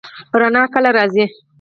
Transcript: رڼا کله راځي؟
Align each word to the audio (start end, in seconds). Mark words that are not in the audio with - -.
رڼا 0.41 0.63
کله 0.73 0.89
راځي؟ 0.97 1.25